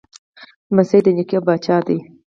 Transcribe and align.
لمسی 0.71 0.99
د 1.05 1.07
نیکه 1.17 1.39
پاچا 1.45 1.77
دی. 1.87 1.97